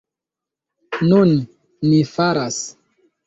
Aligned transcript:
Nun, 1.11 1.35
ni 1.91 2.01
faras! 2.13 2.59